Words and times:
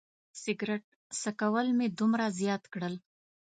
سګرټ 0.41 0.83
څکول 1.21 1.67
مې 1.77 1.87
دومره 1.99 2.25
زیات 2.39 2.63
کړل. 2.73 2.95